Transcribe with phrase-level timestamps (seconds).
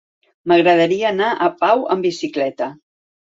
[0.51, 2.71] M'agradaria anar a Pau amb bicicleta.